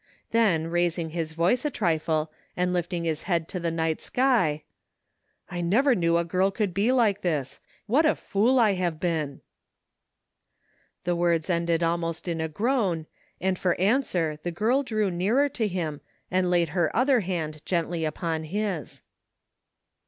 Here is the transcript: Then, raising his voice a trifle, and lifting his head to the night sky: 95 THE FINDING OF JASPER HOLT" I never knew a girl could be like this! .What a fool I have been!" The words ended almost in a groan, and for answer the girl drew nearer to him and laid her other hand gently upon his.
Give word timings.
Then, 0.31 0.65
raising 0.65 1.11
his 1.11 1.33
voice 1.33 1.63
a 1.63 1.69
trifle, 1.69 2.31
and 2.57 2.73
lifting 2.73 3.03
his 3.03 3.21
head 3.29 3.47
to 3.49 3.59
the 3.59 3.69
night 3.69 4.01
sky: 4.01 4.63
95 5.51 5.51
THE 5.51 5.51
FINDING 5.51 5.53
OF 5.53 5.53
JASPER 5.53 5.53
HOLT" 5.53 5.57
I 5.59 5.69
never 5.69 5.99
knew 5.99 6.17
a 6.17 6.25
girl 6.31 6.49
could 6.51 6.73
be 6.73 6.91
like 6.91 7.21
this! 7.21 7.59
.What 7.85 8.05
a 8.07 8.15
fool 8.15 8.57
I 8.57 8.73
have 8.73 8.99
been!" 8.99 9.41
The 11.03 11.15
words 11.15 11.51
ended 11.51 11.83
almost 11.83 12.27
in 12.27 12.41
a 12.41 12.49
groan, 12.49 13.05
and 13.39 13.59
for 13.59 13.79
answer 13.79 14.39
the 14.41 14.49
girl 14.49 14.81
drew 14.81 15.11
nearer 15.11 15.47
to 15.49 15.67
him 15.67 16.01
and 16.31 16.49
laid 16.49 16.69
her 16.69 16.89
other 16.95 17.19
hand 17.19 17.63
gently 17.67 18.03
upon 18.03 18.45
his. 18.45 19.03